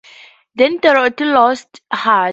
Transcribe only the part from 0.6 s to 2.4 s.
Dorothy lost heart.